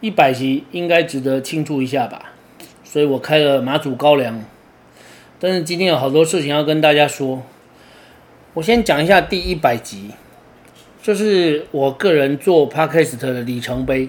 [0.00, 2.32] 一百集应该值得庆祝一下吧，
[2.84, 4.44] 所以我开了马祖高粱。
[5.40, 7.42] 但是今天有好多事情要跟大家说，
[8.54, 10.10] 我先讲一下第一百集，
[11.02, 14.08] 这是我个人做 Podcast 的里程碑。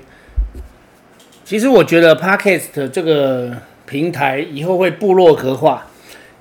[1.43, 5.87] 其实我觉得 Podcast 这个平台以后会部落格化，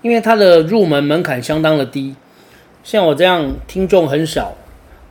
[0.02, 2.16] 因为它的入门门槛相当的低，
[2.82, 4.56] 像我这样听众很少，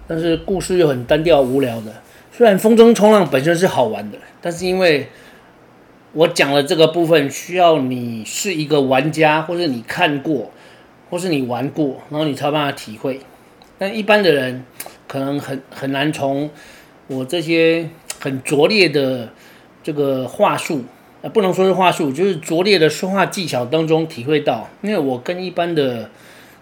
[0.05, 1.93] 但是故事又很单调无聊的。
[2.37, 5.07] 虽然风筝冲浪本身是好玩的，但是因为
[6.11, 10.51] 我讲的这个部分需要你是一个玩家，或是你看过，
[11.09, 13.21] 或是你玩过，然后你才有办法体会。
[13.77, 14.65] 但一般的人
[15.07, 16.49] 可能很很难从
[17.07, 19.29] 我这些很拙劣的
[19.81, 20.83] 这个话术，
[21.21, 26.09] 呃，不能说是话术，就是拙劣的说话技巧当中体会到，因为我跟一般的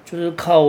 [0.05, 0.63] 就是靠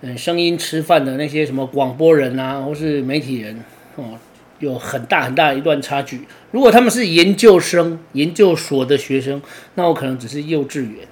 [0.00, 3.62] 嗯声音吃饭的那些什么广播人啊，或是媒体人。
[3.96, 4.18] 哦，
[4.58, 6.22] 有很大很大一段差距。
[6.50, 9.40] 如果他们是研究生、研究所的学生，
[9.74, 11.06] 那我可能只是幼稚园。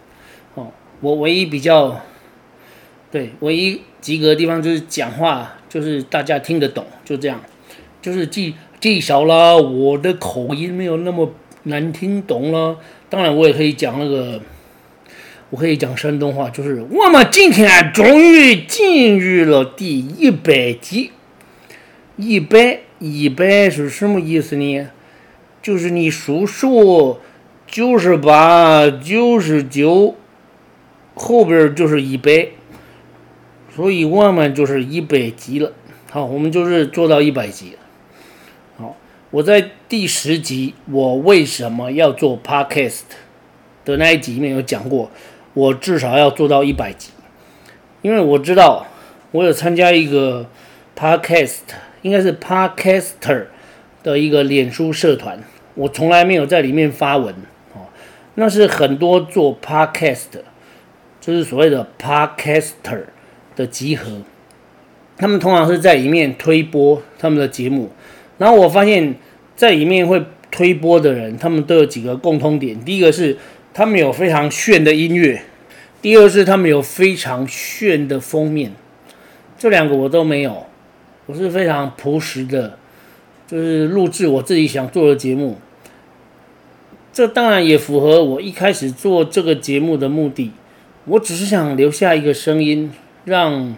[0.54, 2.00] 哦，我唯一比较，
[3.10, 7.40] 对，唯一及格的地方就是讲话，就是大家听得懂，就这样。
[8.00, 11.32] 就是记记少了，我的口音没有那么
[11.64, 12.76] 难听懂了。
[13.08, 14.40] 当然，我也可以讲那个，
[15.50, 21.12] 我可以讲山东话，就是我们今天终于进入了第一百集。
[22.16, 24.88] 一百一百是什么意思呢？
[25.62, 27.18] 就是你数数
[27.66, 30.14] 九十八、九十九，
[31.14, 32.48] 后边就是一百，
[33.74, 35.72] 所以我们就是一百级了。
[36.10, 37.76] 好，我们就是做到一百级。
[38.76, 38.94] 好，
[39.30, 43.02] 我在第十集我为什么要做 Podcast
[43.84, 45.10] 的那一集里面有讲过，
[45.54, 47.10] 我至少要做到一百级，
[48.02, 48.86] 因为我知道
[49.30, 50.46] 我有参加一个
[50.94, 51.60] Podcast。
[52.02, 53.46] 应该是 Podcaster
[54.02, 55.42] 的一个脸书社团，
[55.74, 57.34] 我从来没有在里面发文
[57.72, 57.86] 哦。
[58.34, 60.26] 那是很多做 Podcast，
[61.20, 63.04] 就是所谓的 Podcaster
[63.54, 64.22] 的集合，
[65.16, 67.90] 他们通常是在里面推播他们的节目。
[68.38, 69.14] 然后我发现，
[69.54, 73.36] 在里面会推播的人，他们都有几个共通点：第一个是
[73.72, 75.38] 他们有非常炫的音乐；
[76.00, 78.72] 第二是他们有非常炫的封面。
[79.56, 80.66] 这两个我都没有。
[81.26, 82.78] 我是非常朴实的，
[83.46, 85.56] 就是录制我自己想做的节目。
[87.12, 90.50] 这当然也符合我一开始做这个节目的目的。
[91.04, 92.90] 我只是想留下一个声音，
[93.24, 93.76] 让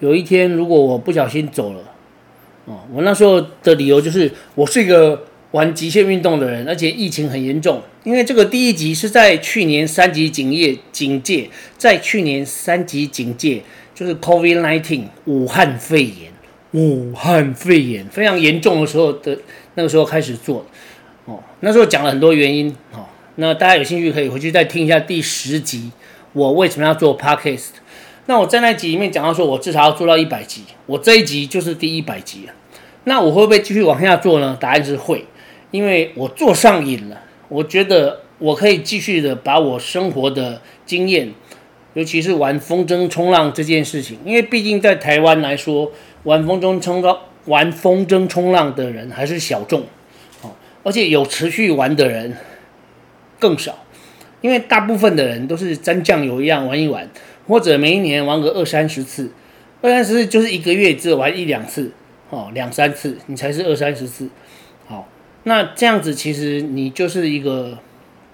[0.00, 1.80] 有一天如果我不小心走了，
[2.64, 7.80] 哦，我那时候的理由就是我是一个玩极限运动的人，而且疫情很严重。
[8.04, 11.48] 因为这个第一集是在去年三级警戒，警戒
[11.78, 13.62] 在去年三级警戒。
[13.96, 16.30] 就是 COVID nineteen 武汉肺炎，
[16.72, 19.38] 武汉肺炎非常严重的时候的
[19.74, 20.66] 那个时候开始做，
[21.24, 23.06] 哦，那时候讲了很多原因，哦，
[23.36, 25.90] 那大家有兴趣可以回去再听一下第十集，
[26.34, 27.68] 我为什么要做 Podcast？
[28.26, 32.46] 那我在那集里面讲到说，我至少要做到一百集，我这一集就是第一百集，
[33.04, 34.54] 那我会不会继续往下做呢？
[34.60, 35.24] 答案是会，
[35.70, 41.32] 因为我做上瘾了，我觉得我可以继续的把我生活的经验。
[41.96, 45.90] 尤其是玩风筝冲浪这件事情，因为毕竟在台湾来说，
[46.24, 49.80] 玩风筝冲浪、玩风筝冲浪的人还是小众，
[50.42, 50.50] 哦，
[50.82, 52.36] 而且有持续玩的人
[53.38, 53.78] 更少，
[54.42, 57.08] 因为大部分的人都是沾酱油一样玩一玩，
[57.48, 59.30] 或者每一年玩个二三十次，
[59.80, 61.92] 二三十次就是一个月只有玩一两次，
[62.28, 64.28] 哦，两三次你才是二三十次，
[64.84, 65.08] 好，
[65.44, 67.78] 那这样子其实你就是一个。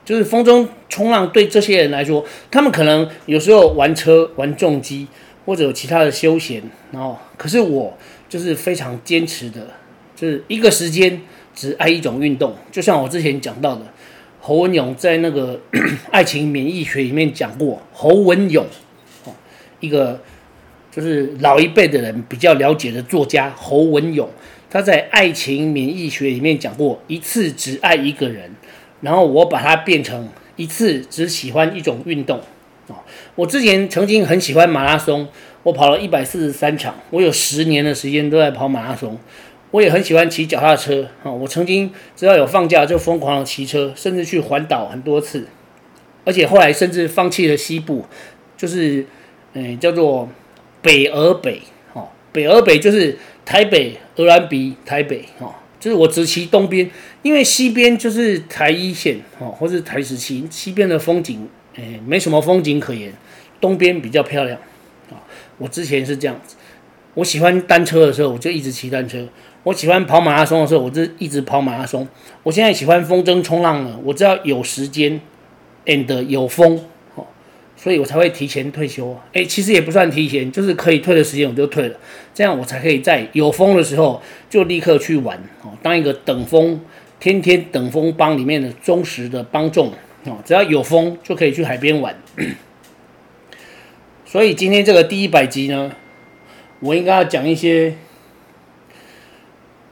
[0.04, 5.06] 就是风中冲浪对这些人来说，他们可能有时候玩车、玩重机，
[5.46, 6.60] 或者有其他的休闲。
[6.90, 7.96] 然后，可是我
[8.28, 9.68] 就是非常坚持的，
[10.16, 11.20] 就是一个时间
[11.54, 12.54] 只爱一种运动。
[12.72, 13.82] 就像我之前讲到的，
[14.40, 15.60] 侯文勇在那个
[16.10, 18.66] 《爱情免疫学》里面讲过，侯文勇，
[19.24, 19.32] 哦，
[19.78, 20.20] 一个
[20.90, 24.28] 就是老一辈的人比较了解的作家侯文勇，
[24.68, 28.50] 他在《爱情免疫学》里面讲过，一次只爱一个人。
[29.02, 32.38] 然后我把它变成一次只喜欢一种运动，
[32.88, 33.04] 啊，
[33.34, 35.28] 我之前曾经很喜欢马拉松，
[35.62, 39.18] 我跑了一百四十三场，我有十年的时间都在跑马拉松。
[39.72, 41.32] 我也很喜欢骑脚踏车啊。
[41.32, 45.46] 我曾经只要有放假就疯狂的骑车，甚至去环岛很多次。
[46.24, 48.04] 而且后来甚至放弃了西部，
[48.56, 49.06] 就是
[49.54, 50.28] 嗯叫做
[50.82, 51.62] 北而北
[51.94, 56.90] 哦，北而北就是台北、鹅銮鼻、台北哦，就是我只骑东边，
[57.22, 63.12] 因为西边就是台一线哦，或是台十七，西边的风景哎没什么风景可言，
[63.60, 64.58] 东边比较漂亮
[65.10, 65.16] 啊。
[65.58, 66.56] 我之前是这样子，
[67.14, 69.26] 我喜欢单车的时候我就一直骑单车，
[69.62, 72.06] 我喜欢跑马拉松的时候我就一直跑马拉松，
[72.42, 75.20] 我现在喜欢风筝冲浪了，我只要有时间。
[75.84, 76.78] and 有风，
[77.16, 77.26] 哦，
[77.76, 79.18] 所以我才会提前退休。
[79.32, 81.96] 哎，其实也不算提前，就是可以退的时间我就退了，
[82.32, 86.80] 这样我才可以在有风的时候就立刻去玩，哦，当一个等风，
[87.22, 89.92] 天天等风帮里面的忠实的帮众，
[90.24, 92.12] 哦，只要有风就可以去海边玩。
[94.26, 95.92] 所以今天这个第一百集呢，
[96.80, 97.94] 我应该要讲一些，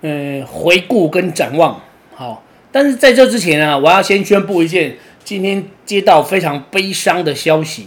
[0.00, 1.81] 呃，回顾跟展望，
[2.17, 2.43] 好，
[2.73, 4.97] 但是在这之前啊，我要先宣布一件。
[5.23, 7.87] 今天接到非常悲伤的消息，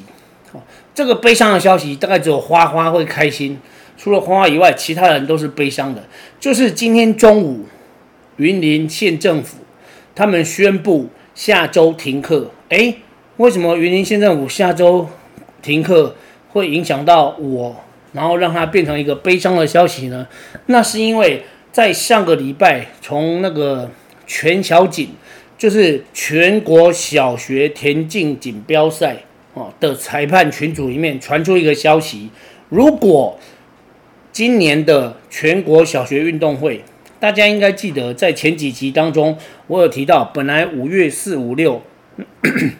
[0.54, 0.62] 哦，
[0.95, 3.60] 这个悲伤的消息大概只有花花会开心，
[3.98, 6.01] 除了花花以外，其他人都是悲伤的。
[6.40, 7.66] 就是今天中午，
[8.38, 9.57] 云林县政府
[10.15, 12.51] 他们宣布下周停课。
[12.69, 12.95] 诶，
[13.38, 15.07] 为什么云林县政府下周
[15.62, 16.15] 停课
[16.50, 17.75] 会影响到我，
[18.13, 20.27] 然后让它变成一个悲伤的消息呢？
[20.65, 23.89] 那是因为在上个礼拜，从那个
[24.25, 25.09] 全小锦。
[25.56, 29.15] 就是全国小学田径锦标赛
[29.53, 32.30] 哦的裁判群组里面传出一个消息，
[32.68, 33.39] 如果
[34.33, 36.83] 今年的全国小学运动会，
[37.24, 39.38] 大家应该记得在前几集当中
[39.68, 41.81] 我有提到，本来五月四五六，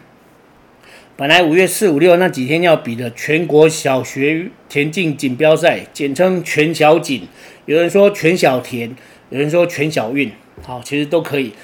[1.16, 7.26] 本来五月四五六那几天要比的全国小学田径锦标赛，简称全小锦，
[7.64, 8.94] 有人说全小田，
[9.30, 10.30] 有人说全小运，
[10.60, 11.54] 好，其实都可以。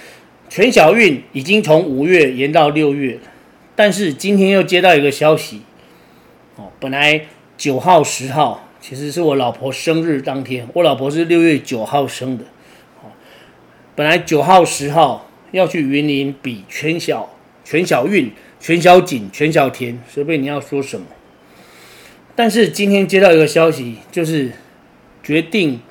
[0.49, 3.19] 全小运已经从五月延到六月，
[3.77, 5.61] 但是今天又接到一个消息，
[6.57, 7.27] 哦，本来
[7.59, 12.45] 九号、十号其实是我老婆生日当天，我老婆是六月九号生的，
[14.01, 21.05] 本来九号、十号要去云林比全小、全小运、全小景、全小田，随便你要说什么，
[22.35, 24.53] 但是今天接到一个消息，就是
[25.23, 25.83] 决定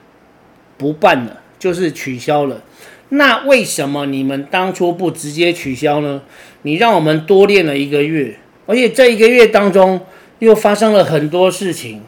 [0.76, 2.64] 不办了，就是取消了。
[3.10, 6.24] 那为什么你们当初不直接取消呢？
[6.64, 10.02] 你让我们多练了一个月，而且这一个月当中
[10.40, 12.02] 又发生了很多事情，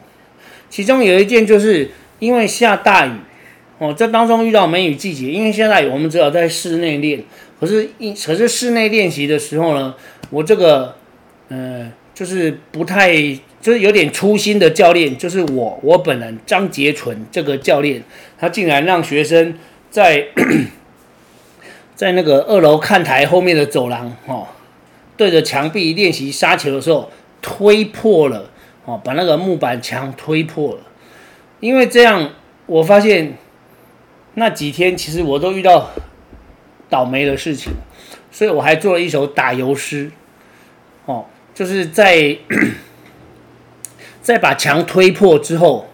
[0.68, 3.12] 其中有一件就是因为下大雨，
[3.82, 7.24] 哦，这当中遇到梅雨季节，因为现在，我们只有在室内练。
[7.58, 9.92] 可是，一可是室内练习的时候呢，
[10.30, 10.94] 我这个，
[11.48, 13.12] 呃，就是不太，
[13.60, 18.00] 就是有点粗心的教练，就是我，我本人张杰纯这个教练，
[18.38, 19.58] 他竟然让学生
[19.90, 20.28] 在。
[21.94, 24.48] 在那个二楼看台后面的走廊，哦，
[25.16, 27.08] 对着墙壁练习杀球的时候，
[27.40, 28.50] 推破了，
[28.86, 30.80] 哦，把那个木板墙推破了。
[31.60, 32.30] 因为这样，
[32.66, 33.34] 我发现
[34.34, 35.90] 那几天其实我都遇到
[36.88, 37.72] 倒霉的事情，
[38.30, 40.10] 所以我还做了一首打油诗，
[41.06, 42.36] 哦，就是在
[44.22, 45.86] 在把墙推破之后。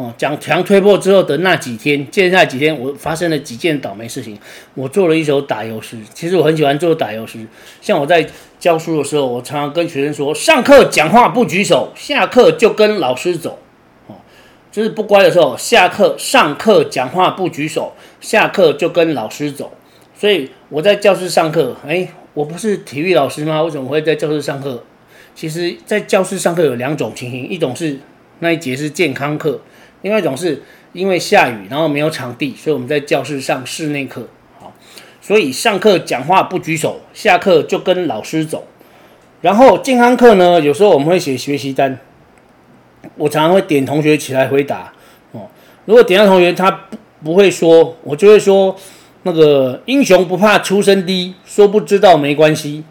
[0.00, 4.38] 哦，讲墙推破之后的那几天，接下来几天我发生了几件倒霉事情。
[4.74, 7.44] 我做了一首打油诗，其实我很喜欢做打油诗。
[7.80, 8.24] 像我在
[8.60, 13.58] 教书的时候，我常常跟学生说：上课讲话不举手，下课就跟老师走。
[14.78, 19.72] 就是不乖的时候，下课上课讲话不举手，下课就跟老师走。
[20.14, 23.60] 所以我在教室上课，哎，我不是体育老师吗？
[23.60, 24.84] 为什么会在教室上课？
[25.34, 27.98] 其实，在教室上课有两种情形，一种是
[28.38, 29.60] 那一节是健康课。
[30.02, 34.28] 另外一种是因为下雨，然后没有场地，所以我们在教室上室内课。
[34.60, 34.72] 好，
[35.20, 38.68] 所以上课讲话不举手，下课就跟老师走。
[39.40, 41.98] 然后健康课呢，有时候我们会写学习单，
[43.16, 44.92] 我常常会点同学起来回答。
[45.32, 45.48] 哦，
[45.84, 48.76] 如果点到同学他不不会说，我就会说
[49.22, 52.84] 那个英雄不怕出身低，说不知道没关系。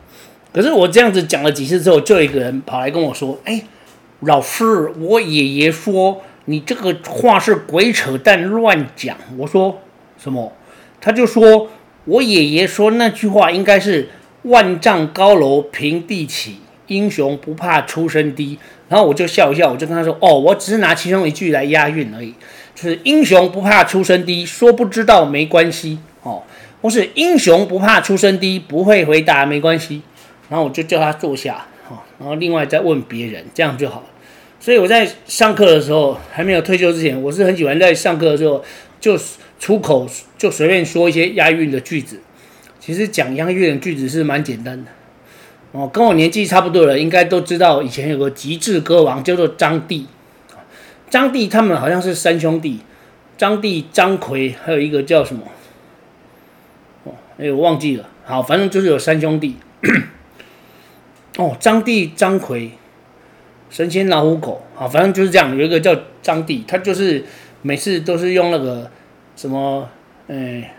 [0.54, 3.64] 可是我这样子讲了几次之后，就有一个人跑来跟我说：“哎，
[4.22, 9.18] 老师，我爷爷说。”你这个话是鬼扯淡乱讲！
[9.38, 9.82] 我说
[10.18, 10.54] 什么？
[11.02, 11.68] 他就说
[12.06, 14.08] 我爷爷说那句话应该是
[14.44, 18.58] “万丈高楼平地起，英雄不怕出身低”。
[18.90, 22.34] 然后我就笑一笑，我就跟他说：“哦，我只是拿其中一句来押韵而已，
[22.74, 26.44] 就是‘英雄不怕出身低’，说不知道没关系哦，
[26.82, 30.02] 或是‘英雄不怕出身低’，不会回答没关系。”
[30.50, 34.04] 然后我就叫他坐下，哦，然后另外再问别人，这样就好。
[34.60, 38.64] 所以我在上课的时候，还没有退休之前，我是很喜欢在上课的时候，
[39.02, 39.20] 就
[39.60, 42.22] 出口就随便说一些押韵的句子。
[42.80, 44.90] 其实讲押韵的句子是蛮简单的
[45.78, 50.08] 哦，跟我年纪差不多的，应该都知道以前有个极致歌王叫做张帝。
[51.08, 52.80] 张帝他们好像是三兄弟，
[53.38, 55.44] 张帝、张奎，还有一个叫什么？
[57.04, 58.10] 哦，哎，我忘记了。
[58.26, 59.56] 好，反正就是有三兄弟。
[61.38, 62.72] 哦，张帝、张奎。
[63.70, 65.56] 神仙老虎狗，好，反正就是这样。
[65.56, 67.24] 有一个叫张帝，他就是
[67.62, 68.90] 每次都是用那个
[69.36, 69.88] 什么，
[70.28, 70.74] 哎，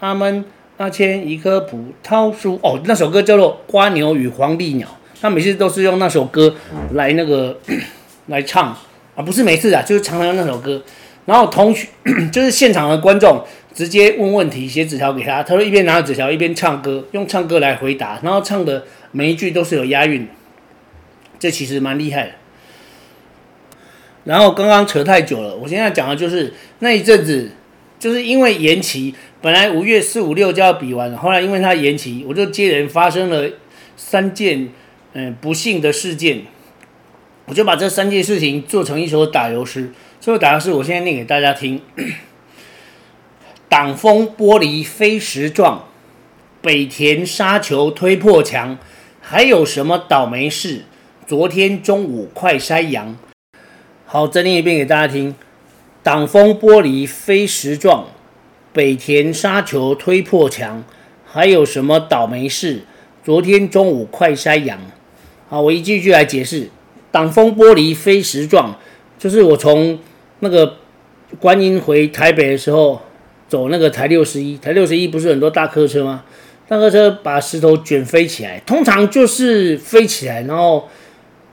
[0.00, 0.44] 阿门
[0.80, 4.88] 阿谦一棵葡萄树，哦，那首歌叫做《蜗牛与黄鹂鸟》，
[5.20, 6.54] 他每次都是用那首歌
[6.94, 7.54] 来那个
[8.28, 8.74] 来唱
[9.14, 10.82] 啊，不是每次啊，就是常常用那首歌。
[11.26, 11.86] 然后同学
[12.32, 13.44] 就是现场的观众
[13.74, 20.26] 直接问问题，写纸条给他，他说一边拿着纸条一边唱歌，用唱歌来回答，然后唱的每一句都是有押韵。
[21.38, 22.30] 这其实蛮厉害的。
[24.24, 27.50] 然后刚刚扯太久了，我现在讲的就是那一阵子，
[28.00, 33.48] 就是因为延期，本来五月四五六就要比完了，后来因为它延期，我就接连发生了
[33.94, 34.70] 三件
[35.12, 36.44] 嗯不幸的事件，
[37.44, 39.92] 我就把这三件事情做成一首打油诗。
[40.18, 41.82] 这首打油诗我现在念给大家听：
[43.68, 45.86] 挡风玻璃飞石撞，
[46.62, 48.78] 北田沙球推破墙，
[49.20, 50.84] 还有什么倒霉事？
[51.26, 53.16] 昨天中午快筛阳，
[54.06, 55.34] 好，再念一遍给大家听。
[56.02, 58.06] 挡风玻璃飞石撞，
[58.72, 60.82] 北田沙球推破墙，
[61.26, 62.80] 还有什么倒霉事？
[63.22, 64.80] 昨天中午快筛阳。
[65.50, 66.70] 好，我一句一句来解释。
[67.10, 68.78] 挡风玻璃飞石撞，
[69.18, 69.98] 就是我从
[70.38, 70.76] 那个
[71.38, 73.02] 观音回台北的时候，
[73.46, 76.24] 走那个台六十一，台六十一不是很多大客车吗？
[76.66, 80.88] 大客车把石头卷飞起来，通常就是飞起来，然后。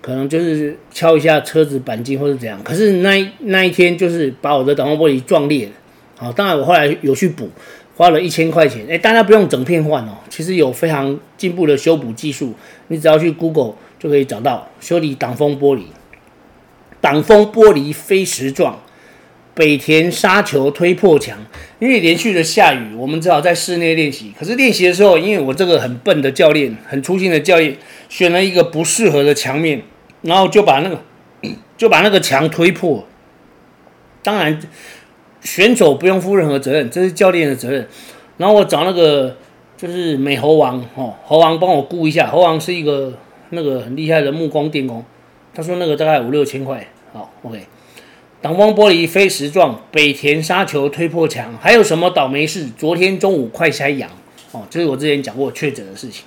[0.08, 5.72] 可能就是敲一下车子钣金或者怎样，可是那那一天就是把我的挡风玻璃撞裂了。
[6.16, 7.50] 好，当然我后来有去补，
[7.98, 8.86] 花了一千块钱。
[8.90, 12.54] 哎，大家不用整片换哦，其实有非常进步的修补技术，
[12.88, 15.82] 你只要去 Google 就可以找到修理挡风玻璃。
[17.02, 18.80] 挡风玻璃飞石撞，
[19.54, 21.38] 北田沙球推破墙。
[21.80, 24.32] 因为连续的下雨，我们只好在室内练习。
[24.40, 27.76] 可是练习的时候，因为我这个很笨的教练，很粗心的教练，
[28.08, 29.82] 选了一个不适合的墙面。
[30.22, 31.00] 然后就把那个
[31.78, 33.06] 就把那个墙推破。
[34.24, 34.60] 当然，
[35.42, 37.88] 选手不用负任何责任，这是教练的责任。
[38.36, 39.38] 然后我找那个
[39.78, 42.28] 就是美猴王哦，猴王帮我估一下。
[42.28, 43.14] 猴王是一个
[43.52, 45.06] 那个很厉害的木工电工，
[45.54, 46.86] 他说那个大概五六千块。
[47.14, 47.66] 好，OK。
[48.42, 52.68] 挡风玻璃飞石撞，北田沙球推破墙，还有什么倒霉事？
[52.78, 54.10] 昨天中午快筛阳
[54.52, 56.26] 哦，这是我之前讲过确诊的事情。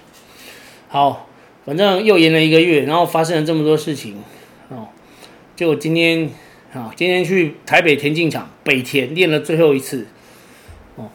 [0.88, 1.26] 好。
[1.70, 4.16] 反正又延了一个月，然后发生了这么多事情，
[4.70, 4.88] 哦，
[5.54, 6.28] 就今天
[6.74, 10.08] 啊，今天去台北田径场北田练了最后一次，
[10.96, 11.08] 哦，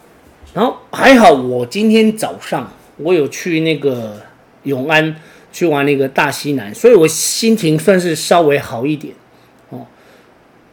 [0.53, 4.21] 然后还好我今天早上我有去那个
[4.63, 5.17] 永安
[5.51, 9.13] 去玩那个大西南，所以我心情算是稍微好一点，
[9.71, 9.85] 哦，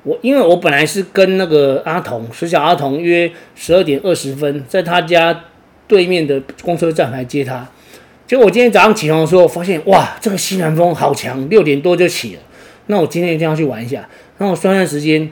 [0.04, 5.46] 我因为我本来是跟那个阿童石小阿童约十二点二十分在他家
[5.88, 7.68] 对面的公车站来接他。
[8.32, 12.40] 就我今天早上起床的时候，发现哇，这个西南风好强，六点多就起了。
[12.86, 14.08] 那我今天一定要去玩一下。
[14.38, 15.30] 那我算算时间，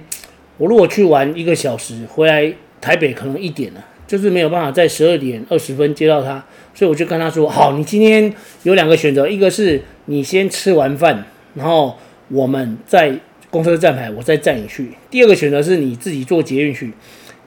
[0.59, 6.45] 我如果去玩一个小时，回来台北可能一点了，就是没有办法在十二点二十分接到他。
[6.75, 8.31] 所以我就跟他说：好，你今天
[8.65, 11.97] 有两个选择，一个是你先吃完饭，然后
[12.29, 16.93] 我们在公车站牌，我再载你去；第二个选择是你自己坐捷运去，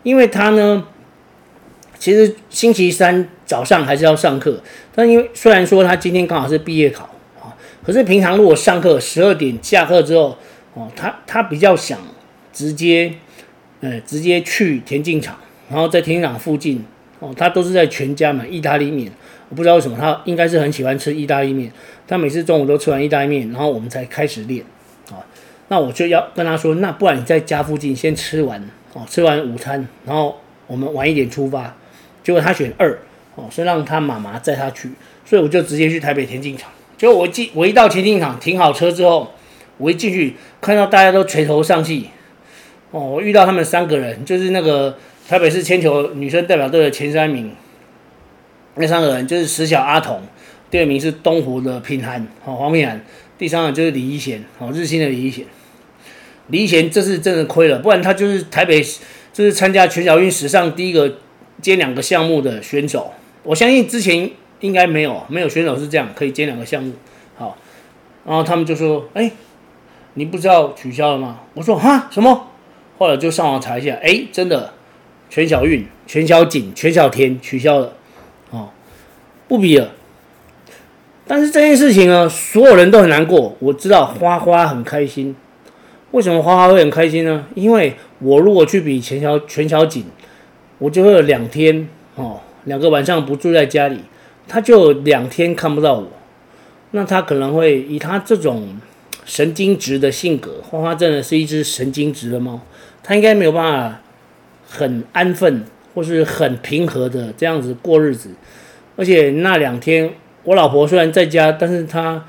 [0.01, 0.87] 因为他呢。
[2.03, 4.61] 其实星期三早上还是要上课，
[4.93, 7.05] 但因为虽然说他今天刚好是毕业考
[7.41, 10.37] 啊，可是平常如果上课十二点下课之后，
[10.73, 11.97] 哦，他他比较想
[12.51, 13.13] 直接，
[13.79, 15.37] 呃，直接去田径场，
[15.69, 16.83] 然后在田径场附近，
[17.19, 19.09] 哦，他都是在全家买意大利面，
[19.47, 21.71] 我不知道为什么他应该是很喜欢吃意大利面，
[22.05, 24.61] 他每次中午都吃完意大利面，然后我们才开始练，
[25.09, 25.23] 啊，
[25.69, 31.73] 那我就要跟他说，那不然你在家附近先吃完，哦，吃完午餐，然后我们晚一点出发。
[32.23, 32.97] 结果他选二，
[33.35, 34.89] 哦，是让他妈妈载他去，
[35.25, 36.71] 所以我就直接去台北田径场。
[36.97, 39.33] 结果我进，我一到田径场停好车之后，
[39.77, 42.09] 我一进去看到大家都垂头丧气，
[42.91, 47.53] 哦，我遇到他们三个人，就是那个台北市铅球女生代表队的前三名，
[48.75, 50.21] 那三个人就是石小阿童，
[50.71, 53.03] 第二名是东湖的品涵，哦，黄品涵，
[53.37, 55.43] 第三个就是李一贤，哦，日新的李一贤。
[56.47, 58.81] 李一贤这次真的亏了，不然他就是台北，
[59.33, 61.17] 就是参加全小运史上第一个。
[61.61, 64.29] 兼两个项目的选手，我相信之前
[64.59, 66.93] 应该没有，没有选手是这样可以兼两个项目。
[67.35, 67.57] 好，
[68.25, 69.31] 然后他们就说：“哎，
[70.15, 72.47] 你不知道取消了吗？”我说：“哈，什么？”
[72.99, 74.73] 后来就上网查一下，哎，真的，
[75.29, 77.93] 全小运、全小景、全小田取消了，
[78.51, 78.69] 哦，
[79.47, 79.91] 不比了。
[81.25, 83.55] 但是这件事情呢，所有人都很难过。
[83.59, 85.35] 我知道花花很开心，
[86.11, 87.45] 为什么花花会很开心呢？
[87.55, 90.05] 因为我如果去比全小全小景，
[90.83, 94.01] 我就会有两天哦，两个晚上不住在家里，
[94.49, 96.07] 他就两天看不到我。
[96.91, 98.77] 那他可能会以他这种
[99.23, 102.59] 神经质的性格，花花真的是一只神经质的猫，
[103.01, 104.01] 他应该没有办法
[104.67, 105.63] 很安分
[105.93, 108.31] 或是很平和的这样子过日子。
[108.97, 110.11] 而且那两天。
[110.45, 112.21] 我老婆虽然在家，但是她，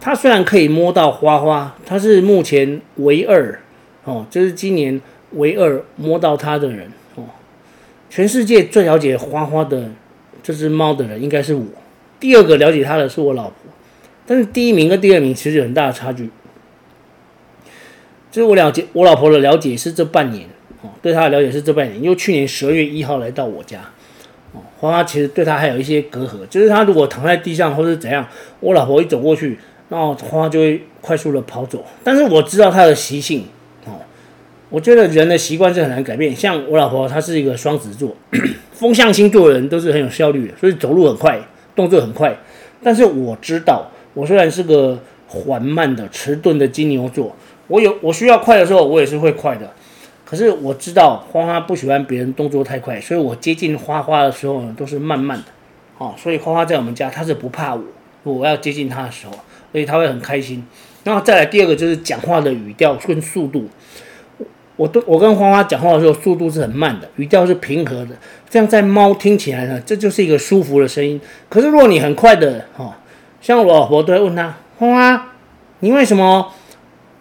[0.00, 3.58] 她虽然可以摸到花花，她是目前唯二，
[4.04, 4.98] 哦，就是今年
[5.32, 6.90] 唯二摸到它的人，
[8.16, 9.90] 全世界最了解花花的
[10.42, 11.66] 这只猫的人应该是我，
[12.18, 13.56] 第二个了解它的是我老婆，
[14.24, 16.30] 但是第一名跟第二名其实有很大的差距，
[18.30, 20.48] 就是我了解我老婆的了解是这半年，
[20.80, 23.80] 哦，对她的了解是这半年，因为去年十二月一号来到我家。
[24.78, 28.26] 花花其实对他还有一些隔阂，就是他如果躺在地上或者怎样，
[28.60, 29.58] 我老婆一走过去，
[29.90, 31.84] 那花花就会快速的跑走。
[32.02, 33.44] 但是我知道他的习性，
[34.68, 36.34] 我觉得人的习惯是很难改变。
[36.34, 38.16] 像我老婆，她是一个双子座，
[38.72, 41.40] 风象星座的人都是很有效率的，所以走路很快，
[41.74, 42.36] 动作很快。
[42.82, 47.34] 但是我知道，我虽然是个缓慢的、迟钝的金牛座，
[47.68, 49.72] 我有我需要快的时候，我也是会快的。
[50.24, 55.44] 可是我知道花花不喜欢别人动作太快，所以我接近花花的时候呢，都是慢慢的，
[55.98, 57.84] 哦，所以花花在我们家她是不怕我，
[58.24, 59.32] 我要接近她的时候，
[59.70, 60.66] 所以她会很开心。
[61.04, 63.68] 然后再来第二个就是讲话的语调跟速度，
[64.76, 68.10] 我都我跟花花讲话的时候速度是很慢的，语调是平和的，
[68.48, 71.20] 这样在猫听起来呢，这就是一个舒服的声音。
[71.48, 72.92] 可是如果你很快的，哦，
[73.40, 75.26] 像我老婆都会问他，花花，
[75.80, 76.52] 你为什么，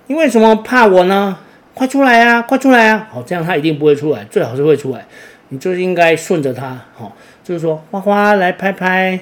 [0.07, 1.38] 你为什么怕我呢？
[1.74, 2.41] 快出来啊！
[2.41, 3.09] 快出来啊！
[3.12, 5.05] 好，这样他一定不会出来，最好是会出来。
[5.50, 9.20] 你就应该顺着他，好，就是说花花来拍拍，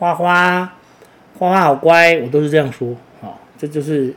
[0.00, 0.74] 花花，
[1.38, 4.12] 花花好乖，我都是这样说，好，这就是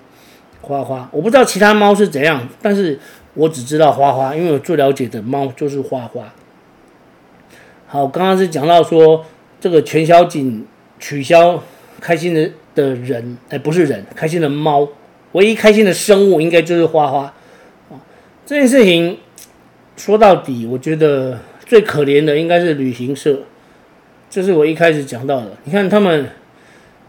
[0.61, 1.07] 花花。
[1.11, 2.99] 我不知道其他猫是怎样，但是
[3.35, 6.33] 我只知道花花，因为我最了解的猫就是花花。
[7.85, 9.23] 好，刚刚是讲到说
[9.59, 10.65] 这个全小景
[10.99, 11.61] 取消
[12.01, 14.87] 开心的的人，哎，不是人，开心的猫，
[15.33, 17.33] 唯一开心的生物应该就是花花。
[18.45, 19.17] 这件事情
[19.95, 23.39] 说到底，我觉得最可怜的应该是旅行社，
[24.29, 25.51] 这是我一开始讲到的。
[25.63, 26.29] 你看他们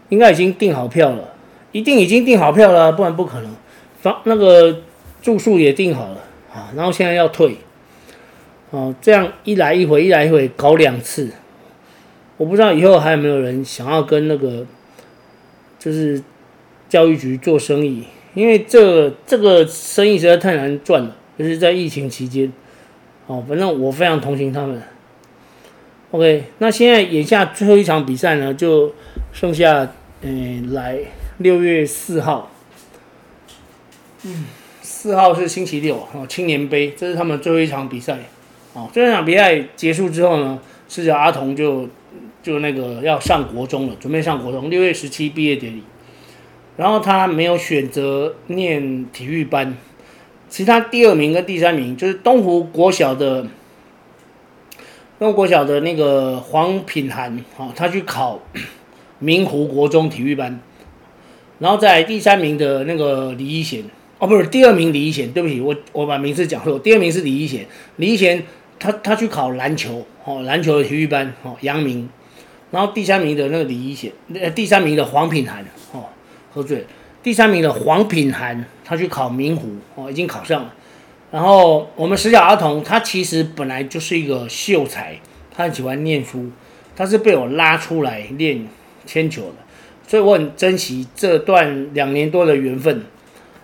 [0.09, 1.33] 应该已经订好票了，
[1.71, 3.55] 一定已经订好票了，不然不可能。
[4.01, 4.83] 房那个
[5.27, 7.57] 住宿也订好了啊，然后现在要退，
[8.69, 11.29] 哦，这样一来一回，一来一回搞两次，
[12.37, 14.65] 我不知道以后还有没有人想要跟那个
[15.77, 16.23] 就是
[16.87, 21.13] 教育局做生意，因为这这个生意实在太难赚了。
[21.37, 22.49] 就是在疫情期间，
[23.25, 24.81] 哦，反正我非常同情他们。
[26.11, 28.95] OK，那现在眼下最后一场比赛呢，就
[29.33, 30.97] 剩下，嗯，来
[31.39, 32.49] 六月四号，
[34.23, 34.45] 嗯，
[34.99, 38.17] 四号是星期六哦，青年杯，这是他们最后一场比赛。
[38.73, 41.87] 哦，这场比赛结束之后呢，是叫阿童就
[42.41, 45.83] 就那个要上国中了，准备上国中，六月十七毕业典礼。
[46.77, 49.77] 然后他没有选择念体育班。
[50.49, 53.45] 其他第二名跟第三名就是东湖国小的，
[55.19, 58.39] 东湖国小的那个黄品涵，啊，他去考
[59.19, 60.59] 明湖国中体育班，
[61.59, 63.83] 然后在第三名的那个李一贤，
[64.19, 67.65] 哦，不是第二名李一贤，对不起，我我把名字讲错，第二名是李一贤，
[67.97, 68.43] 李一贤
[68.79, 72.09] 他他去考篮球，哦，篮球的体育班，哦，阳明，
[72.71, 76.05] 然后第三名的那个李一贤，呃，第三名的黄品涵，哦，
[76.51, 76.83] 喝醉了。
[77.21, 80.73] 第三名的黄品涵，他去考明湖哦，已经考上了。
[81.29, 85.19] 然后我们十小阿童，他其实本来就是一个秀才，
[85.55, 86.49] 他很喜欢念书，
[86.95, 88.65] 他是被我拉出来练
[89.05, 89.55] 铅球的，
[90.07, 93.03] 所以我很珍惜这段两年多的缘分。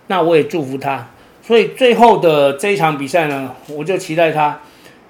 [0.08, 1.10] 那我也祝福他。
[1.42, 4.60] 所以最后的这一场比赛呢，我就期待他。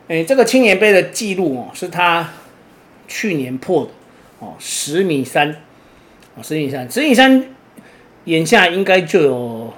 [0.08, 2.30] 诶，这个青年杯的记录哦，是他
[3.08, 3.92] 去年破的
[4.40, 5.50] 哦，十米三，
[6.36, 7.46] 哦，十米三，十米三。
[8.26, 9.74] 眼下应该就有，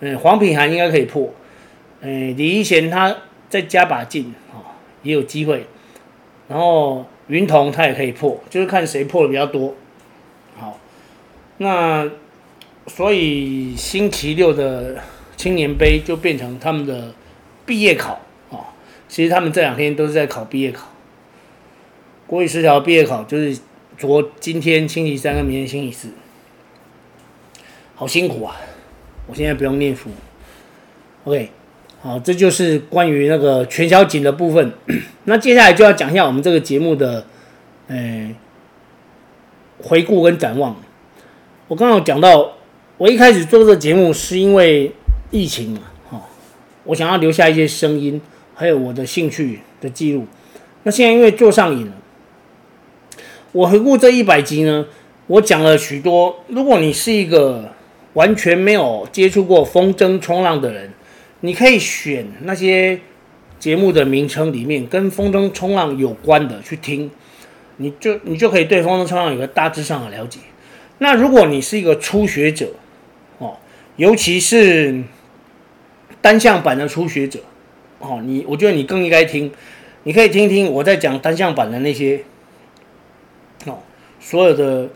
[0.00, 1.32] 嗯，黄品涵应该可以破，
[2.00, 3.16] 嗯，李一贤他
[3.48, 4.58] 再加把劲，哦，
[5.04, 5.64] 也有机会，
[6.48, 9.76] 然后云彤他也可以破，就是看谁破的比较多，
[10.56, 10.80] 好，
[11.58, 12.10] 那
[12.86, 14.96] 所以星期六的
[15.36, 17.12] 青年杯就变成他们的
[17.64, 18.20] 毕业考，
[18.50, 18.66] 哦，
[19.08, 20.86] 其实他们这两天都是在考毕业考，
[22.26, 23.58] 国语十条毕业考就是
[23.98, 26.08] 昨今天星期三跟明天星期四。
[27.94, 28.54] 好辛苦啊！
[29.26, 30.10] 我现在不用念书。
[31.24, 31.50] OK，
[32.02, 34.70] 好，这就是关于那个全小景的部分。
[35.24, 37.26] 那接下来就要讲一下我们这个节目的，
[37.88, 38.36] 呃，
[39.82, 40.76] 回顾跟展望。
[41.68, 42.55] 我刚刚有讲到，
[42.98, 44.90] 我一开始做这个节目是因为
[45.30, 46.22] 疫情嘛，哈，
[46.84, 48.18] 我想要留下一些声音，
[48.54, 50.24] 还有我的兴趣的记录。
[50.84, 51.92] 那现在因为做上瘾了，
[53.52, 54.86] 我回顾这一百集呢，
[55.26, 56.42] 我讲了许多。
[56.48, 57.70] 如果你是一个
[58.14, 60.90] 完全没有接触过风筝冲浪的人，
[61.40, 62.98] 你可以选那些
[63.58, 67.10] 节目的名称里面跟风筝冲浪有关的去听，
[67.76, 70.40] 你就你就可以对风筝冲浪有个大致上的了解。
[70.96, 72.70] 那如果你是一个初学者，
[73.96, 75.02] 尤其是
[76.20, 77.40] 单向板的初学者，
[77.98, 79.50] 哦，你我觉得你更应该听，
[80.02, 82.22] 你可以听听我在讲单向板的那些，
[83.64, 83.78] 哦，
[84.20, 84.88] 所有的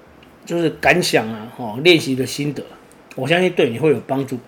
[0.45, 2.63] 就是感想啊，哦，练习的心得，
[3.17, 4.39] 我相信对你会有帮助。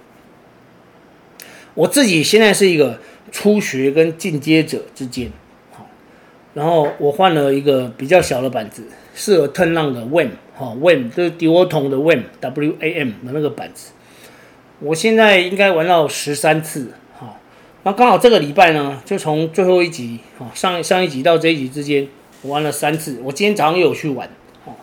[1.74, 5.32] 我自己现在是一个初学跟进阶者之间，
[5.70, 5.88] 好，
[6.52, 13.92] 然后我换了一个比较小的板子，适合 turn 浪的 WAM，好，WAM 就是迪沃同的 WAM，W A M 的那个板子。
[14.82, 17.38] 我现在应该玩到十三次，好，
[17.84, 22.08] 那刚好这个礼拜呢，就从最后一集，好，上上一集到这一集之间，
[22.42, 23.20] 我玩了三次。
[23.22, 24.28] 我今天早上又有去玩，
[24.64, 24.76] 好，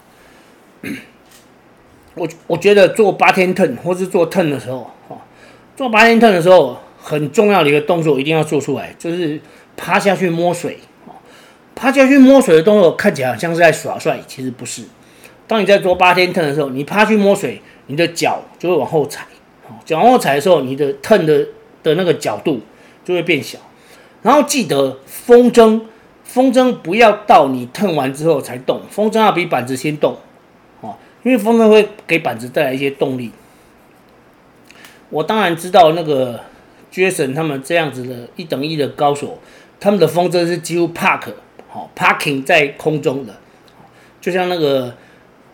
[2.15, 5.25] 我我觉得做八天 turn 或是做 turn 的时候，好。
[5.75, 9.41] 做八天 turn 的时候，很重要的一个动作一定要做出来，就是
[9.75, 10.77] 趴下去摸水。
[11.75, 14.83] 趴下去摸水的动作看起来好像是在耍帅，其实不是。
[15.45, 19.25] 当你在做八天 turn 的时候，你趴去摸水，你的脚就会往后踩。
[19.85, 21.47] 脚往后踩的时候，你的腾的
[21.83, 22.61] 的那个角度
[23.03, 23.59] 就会变小。
[24.21, 25.81] 然后记得风筝，
[26.23, 30.17] 风筝不要到你腾完之后才动，风筝要比板子先动。
[30.81, 33.31] 哦，因为风筝会给板子带来一些动力。
[35.09, 36.39] 我当然知道那个
[36.91, 39.39] Jason 他们这样子的一等一的高手，
[39.79, 41.33] 他们的风筝是几乎 park
[41.67, 43.35] 好 parking 在空中的，
[44.19, 44.95] 就像那个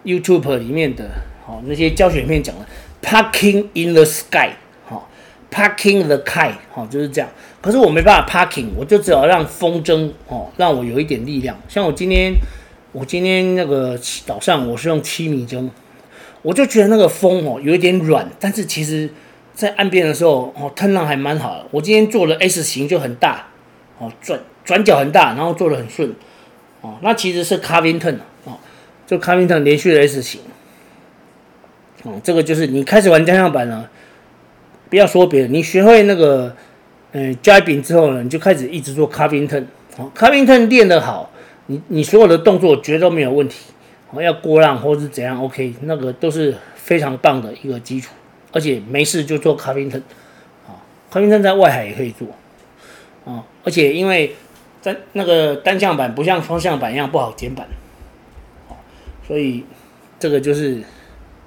[0.04, 1.10] YouTube 里面的
[1.46, 2.66] 好那些教学影片讲的
[3.06, 4.50] parking in the sky
[4.86, 5.08] 好
[5.52, 7.30] parking the kite 好就是这样。
[7.62, 11.56] 可是我没办法 parking，我就只好让风筝哦让我有一点力量。
[11.68, 12.34] 像我今天
[12.92, 15.70] 我今天那个早上我是用七米筝，
[16.42, 19.10] 我就觉得那个风哦有一点软，但是其实。
[19.56, 21.66] 在岸边的时候，哦，turn 浪还蛮好的。
[21.72, 23.48] 我今天做的 S 型就很大，
[23.98, 26.14] 哦，转转角很大，然后做的很顺，
[26.82, 28.58] 哦，那其实是 carving turn 哦，
[29.08, 30.42] 就 carving turn 连续的 S 型，
[32.06, 33.90] 哦，这个就是你开始玩单向板了，
[34.90, 36.56] 不要说别的，你学会那个，
[37.12, 39.66] 嗯 j i n g 之后呢，你就开始一直做 carving turn，
[39.98, 41.32] 哦，carving turn 练得好，
[41.66, 43.72] 你你所有的动作绝对没有问题，
[44.12, 48.14] 哦，要过浪或是怎样，OK，那个都是非常棒的一个基础。
[48.52, 50.02] 而且没事就做 carving turn，
[50.66, 50.80] 啊
[51.12, 52.28] ，carving turn 在外海也可以做，
[53.26, 54.34] 啊，而且因为
[54.82, 57.68] 在那个单向板不像双向板一样不好减板，
[59.28, 59.66] 所以
[60.18, 60.82] 这个就是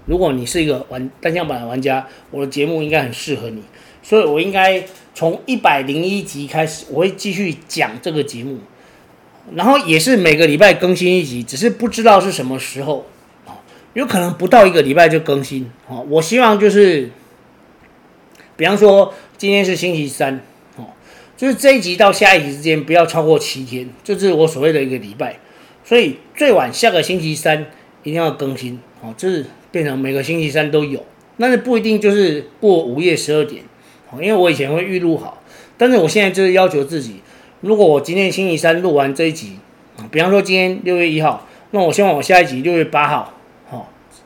[0.09, 3.63] 如果你是一个玩单向版的玩家，我的节目应该很适合你，
[4.03, 4.83] 所以我应该
[5.15, 8.59] 从一百零一集开始，我会继续讲这个节目，
[9.55, 13.07] 然后也是每个礼拜更新一集，只是不知道是什么时候。
[13.95, 17.11] 有可能不到一个礼拜就更新，哦，我希望就是，
[18.55, 20.41] 比方说今天是星期三，
[21.37, 25.41] 就是这一集到下一集之间不要超过七天，就是我所谓的一个礼拜，
[25.85, 27.67] 所以最晚下个星期三
[28.05, 31.05] 一定要更新，哦，就是变成每个星期三都有，
[31.39, 33.63] 但是不一定就是过午夜十二点，
[34.15, 35.43] 因为我以前会预录好，
[35.77, 37.21] 但是我现在就是要求自己，
[37.61, 39.59] 如果我今天星期三录完这一集，
[40.11, 43.35] 比方说今天六月一号，那我希望我下一集六月八号。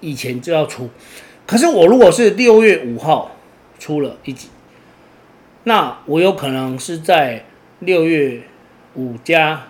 [0.04, 0.90] 以前就要出，
[1.46, 3.36] 可是我如果是六月五号
[3.78, 4.48] 出了一集，
[5.62, 7.44] 那我有可能是在
[7.78, 8.40] 六月
[8.96, 9.68] 五加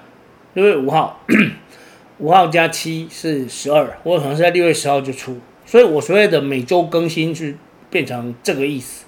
[0.55, 1.21] 六月五号，
[2.17, 5.39] 五号加七是十二，我有可能是在六月十号就出，
[5.73, 7.57] 所以我所谓的每周更新是
[7.89, 9.07] 变成这个意思，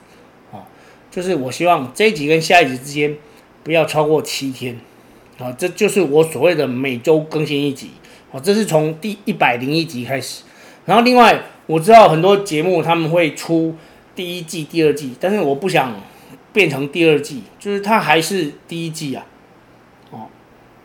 [0.50, 0.64] 啊，
[1.10, 3.14] 就是我希望这一集跟下一集之间
[3.62, 4.80] 不要超过七天，
[5.38, 7.90] 啊，这就是我所谓的每周更新一集，
[8.32, 10.42] 啊，这是从第一百零一集开始。
[10.86, 13.76] 然后另外我知道很多节目他们会出
[14.16, 15.94] 第一季、第二季，但是我不想
[16.54, 19.26] 变成第二季，就是它还是第一季啊，
[20.10, 20.28] 哦，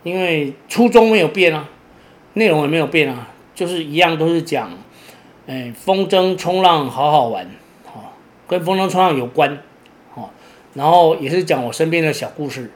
[0.02, 1.70] 因为初衷没有变啊，
[2.34, 4.70] 内容也没有变啊，就是一样都是讲，
[5.50, 7.44] 哎，风筝冲浪好好玩，
[7.86, 8.14] 哦，
[8.46, 9.58] 跟风筝冲浪有关，
[10.14, 10.30] 哦，
[10.74, 12.70] 然后也是讲我身边的小故事，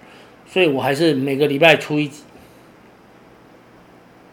[0.44, 2.24] 所以我还是每个礼拜出一集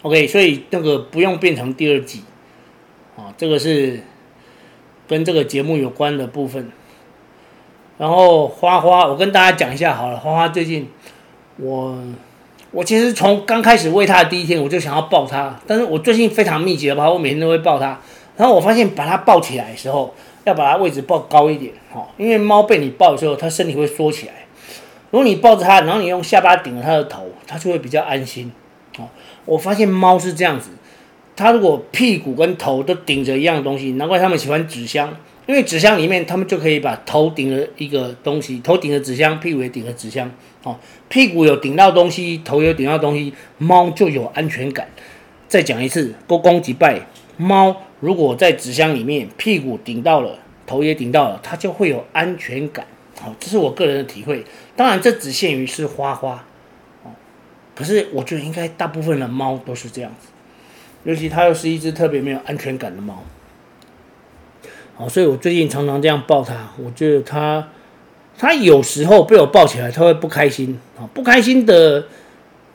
[0.01, 2.23] ，OK，所以那个不用变成第二季。
[3.15, 4.01] 啊，这个是
[5.07, 6.71] 跟这个节目有关的部分。
[7.99, 10.17] 然后花花，我跟大家讲一下好了。
[10.17, 10.89] 花花最近，
[11.57, 11.95] 我
[12.71, 17.99] 我其实从刚开始喂它的第一天，我就想要抱它，但是我最近非常密集的抱，我每天都会抱它。
[18.41, 20.11] 然后我发现把它抱起来的时候，
[20.45, 24.33] 要把它位置抱高一点，哈，因为猫被你抱的时候，它身体会缩起来。
[25.11, 28.51] 如果你抱着它，然后你用下巴顶着它的头，它就会比较安心。
[28.97, 29.07] 哦，
[29.45, 30.71] 我发现猫是这样子，
[31.35, 35.15] 它如果屁股跟头都顶着一样东西，难怪它们喜欢纸箱。
[35.45, 40.31] 因为纸箱里面，他们就可以把头顶着一个东西，头顶着纸箱，屁股也顶着纸箱。
[40.63, 40.75] 哦，
[41.09, 44.87] 屁股有顶到东西，头有顶到东西，猫就有安全感。
[45.47, 47.01] 再讲一次，恭恭击败
[47.37, 47.75] 猫。
[48.01, 52.85] 如果在纸箱里面，屁股顶到了，头也顶到了，它就会有安全感。
[53.19, 54.43] 好，这是我个人的体会。
[54.75, 56.43] 当然，这只限于是花花。
[57.03, 57.11] 哦，
[57.75, 60.27] 可是我觉得应该大部分的猫都是这样子，
[61.03, 63.23] 尤其它又是一只特别没有安全感的猫。
[64.95, 66.71] 好，所以我最近常常这样抱它。
[66.83, 67.67] 我觉得它，
[68.35, 70.79] 它有时候被我抱起来，它会不开心。
[70.97, 72.07] 啊，不开心的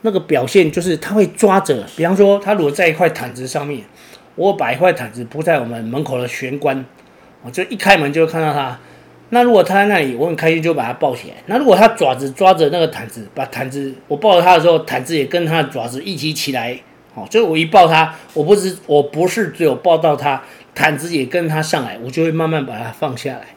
[0.03, 1.85] 那个表现就是它会抓着。
[1.97, 3.83] 比方说，它如果在一块毯子上面，
[4.37, 6.85] 我把一块毯子铺在我们门口的玄关，
[7.43, 8.79] 我就一开门就会看到它。
[9.29, 11.35] 那如果它在那里，我很开心，就把它抱起来。
[11.47, 16.79] 那如果它爪子抓着那个毯子，把毯子我抱着它的时候，毯子也跟它的爪子一起起来。
[17.13, 20.41] 好，所以我一抱它，我不是我不是只有抱到它。
[20.73, 23.47] 毯子也跟它上来，我就会慢慢把它放下来。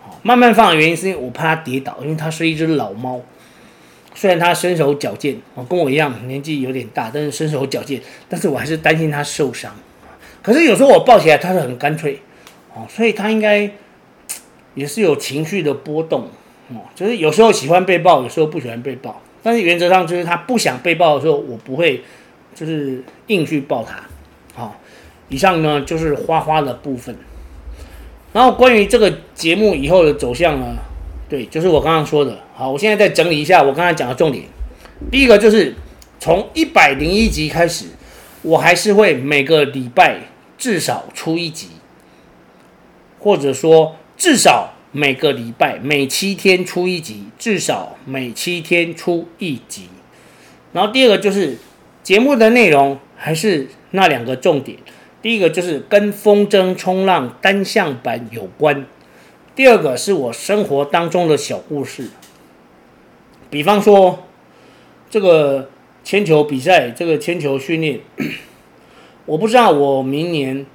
[0.00, 3.20] 好，慢慢放的原因是因为我怕它跌倒，因为它是一只老猫。
[4.14, 9.74] 虽然它身手矫健，哦，跟我一样年纪有点大，但是身手矫健，但是我还是担心它受伤。
[10.42, 12.18] 可是有时候我抱起来，它是很干脆，
[12.74, 13.70] 哦，所以它应该
[14.74, 16.28] 也是有情绪的波动，
[16.68, 19.20] 哦，就是有时候喜欢被抱，有时候不喜欢被抱。
[19.42, 22.02] 但是原则上就是它不想被抱的时候，我不会
[22.54, 24.02] 就是硬去抱它，
[24.54, 24.76] 好。
[25.28, 27.14] 以上呢就是花花的部分，
[28.32, 30.74] 然后关于这个节目以后的走向呢，
[31.28, 32.36] 对，就是我刚刚说的。
[32.56, 34.42] 好，我现在再整理一下我刚才讲的重点。
[35.08, 35.72] 第一个就是
[36.18, 37.86] 从一百零一集开始，
[38.42, 40.18] 我还是会每个礼拜
[40.60, 41.68] 至少出一集，
[43.18, 49.88] 或者说至少每个礼拜每七天出一集，至少每七天出一集。
[50.72, 51.56] 然后第二个就是
[52.02, 54.76] 节目的内容还是那两个重点。
[55.22, 58.86] 第一个就是跟风筝冲浪单向板有关，
[59.56, 62.10] 第二个是我生活当中的小故事，
[63.50, 64.26] 比方说
[65.10, 65.70] 这个
[66.04, 68.00] 铅球比赛，这个铅球训练，
[69.26, 70.66] 我不知道我明年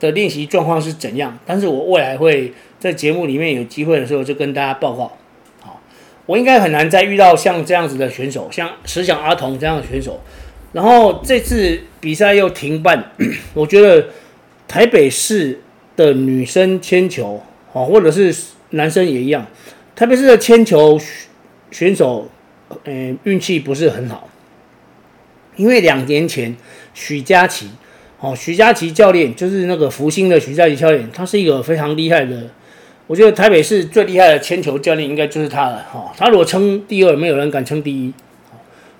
[0.00, 5.12] 的练习状况是怎样，但是我未来会在节目里面有机会的时候就跟大家报告。
[5.60, 5.80] 好，
[6.26, 10.20] 我应该很难再遇到像这样子的选手，像石小阿童这样的选手。
[10.72, 13.12] 然后这次比赛又停办，
[13.52, 14.08] 我觉得
[14.66, 15.60] 台北市
[15.94, 18.34] 的女生铅球，或者是
[18.70, 19.46] 男生也一样，
[19.94, 20.98] 台北市的铅球
[21.70, 22.26] 选手，
[22.84, 24.28] 嗯，运气不是很好，
[25.56, 26.56] 因为两年前
[26.94, 27.68] 许佳琪，
[28.22, 32.44] 哦，徐佳琪教练就是那个福星的徐佳琪教练，他是一个非常厉害的，
[33.06, 38.14] 我觉得台北市最厉害的铅球教练应该就是他了，哈，他如果称第二，没有人敢称第一，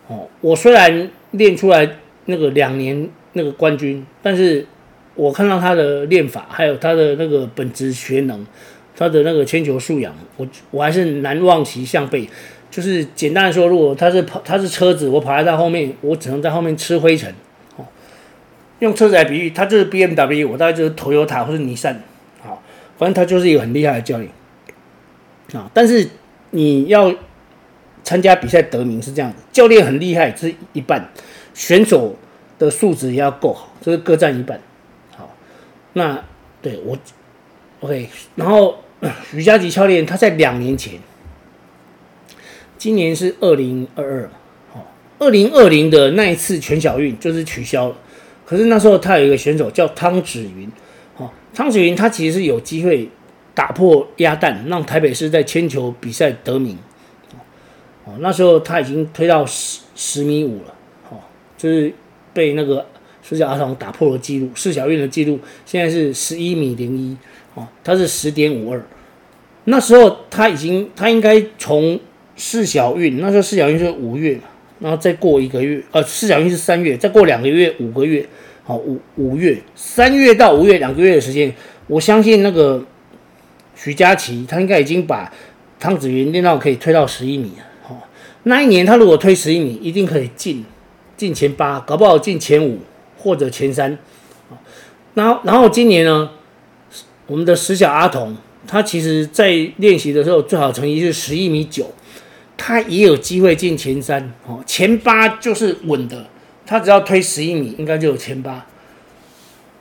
[0.09, 1.09] 哦，我虽然。
[1.33, 1.89] 练出来
[2.27, 4.67] 那个两年那个冠军，但是
[5.15, 8.47] 我看到他的练法，还有他的那个本职学能，
[8.95, 12.29] 他的那个铅球素养，我我还是难望其项背。
[12.71, 17.35] 就是简单的说，如果他是跑，他是车子，我跑在他后面，我只能在后面吃灰尘。
[18.83, 21.95] 用车子来比喻，他就是 BMW，我大概就是 Toyota 或是尼桑。
[22.41, 22.63] 好，
[22.99, 24.31] 反正他就是一个很厉害的教练。
[25.55, 26.09] 啊，但是
[26.51, 27.15] 你要。
[28.05, 31.01] 参加比赛得名是这样子，教练很厉害，是一半；
[31.55, 32.17] 选手
[32.59, 34.61] 的素质也要够好，这是各占一半。
[35.17, 35.33] 好，
[35.93, 36.23] 那
[36.61, 36.99] 对我
[37.79, 38.09] ，OK。
[38.35, 38.83] 然后
[39.31, 40.95] 徐佳琪教练他在两年前，
[42.77, 44.31] 今年是二零二二，
[44.73, 47.97] 好，二零二零的那一次全小运就是取消了。
[48.53, 50.71] 可是那时候他有一个选手叫汤子云，
[51.15, 53.09] 好，汤子云他其实是有机会
[53.55, 56.77] 打破鸭蛋，让台北市在铅球比赛得名。
[58.05, 60.75] 哦，那时候他已经推到十十米五了，
[61.09, 61.17] 哦，
[61.57, 61.95] 就是
[62.35, 62.85] 被那个
[63.23, 67.17] 石小阿童打破了纪录，四小运的纪录现在是十一米零一，
[67.55, 68.85] 哦，他是十点五二。
[69.65, 71.99] 那时候他已经，他应该从
[72.37, 74.39] 四小运，那时候四小运是五月，
[74.83, 78.27] 然后再过一个月，呃，市小运是三月，再过两个月，五个月，
[78.65, 81.55] 好，五五月，三月到五月两个月的时间，
[81.87, 82.85] 我相信那个
[83.77, 85.33] 徐佳琪他应该已经把
[85.79, 87.65] 汤子云练到可以推到十一米了。
[87.85, 88.09] 好
[88.43, 90.65] 那一年他如果推十一米，一定可以进
[91.17, 92.81] 进前八，搞不好进前五
[93.17, 93.97] 或者前三。
[95.15, 96.31] 然后然后今年呢，
[97.29, 101.89] 我们的石小阿童他其实在练习的时候最好成绩是十一米九，
[102.65, 106.25] 他也有机会进前三哦，前八就是稳的，
[106.65, 108.65] 他只要推十一米应该就有前八，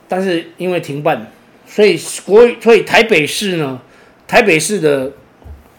[0.08, 1.30] 但是因为停办，
[1.64, 3.80] 所以国所以台北市呢，
[4.26, 5.12] 台北市的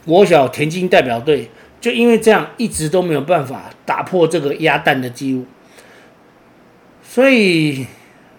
[0.06, 1.50] 国小田径代表队
[1.82, 5.46] 就因为这样一直都没有办法打破这个鸭蛋的记录，
[7.04, 7.86] 所以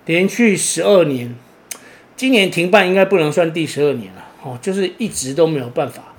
[0.06, 1.34] 连续十二年。
[2.16, 6.14] 今年停办应该不能算第十二年了，哦，就是一直都没有办法，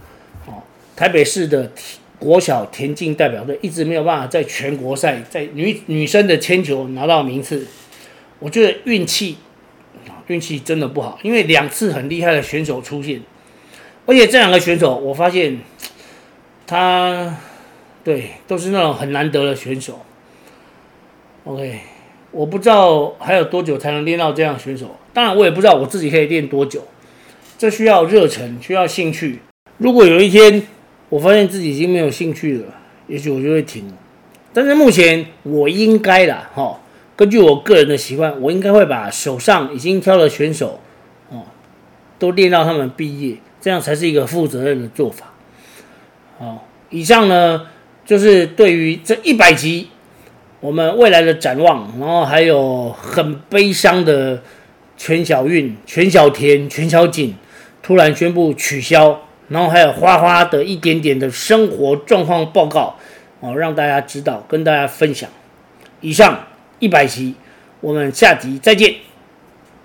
[0.45, 0.61] 哦，
[0.93, 1.71] 台北市的
[2.25, 7.67] 国小田径代表队一直没有办法在全国赛在女女生的铅球拿到名次，
[8.39, 9.37] 我觉得运气，
[10.07, 13.21] 啊，运气真的不好，因为两次很厉害的选手出现，
[14.07, 15.59] 而且这两个选手我发现，
[16.65, 17.37] 他，
[18.03, 20.01] 对，都是那种很难得的选手
[21.43, 21.79] ，OK。
[22.31, 26.85] 我不知道还有多久才能练到这样选手，当然我也不知道我自己可以练多久，
[27.57, 29.39] 这需要热忱，需要兴趣。
[29.77, 30.67] 如果有一天
[31.15, 32.65] 我发现自己已经没有兴趣了，
[33.07, 33.89] 也许我就会停。
[34.51, 36.77] 但是目前我应该啦，哈，
[37.15, 40.81] 根据我个人的习惯，我应该会把手上已经挑的选手，
[41.29, 41.43] 哦，
[42.19, 45.31] 都练到他们毕业，这样才是一个负责任的做法。
[46.37, 47.67] 好，以上呢
[48.03, 49.87] 就是对于这一百集。
[50.59, 54.41] 我们未来的展望，然后还有很悲伤的
[54.97, 57.35] 全小运、全小田、全小景
[57.81, 62.95] 突然宣布取消，然后还有花花的一点点的生活状况报告，
[63.39, 65.29] 哦，让大家知道，跟大家分享。
[66.01, 66.47] 以上
[66.79, 67.35] 一百集，
[67.81, 68.93] 我们下集再见。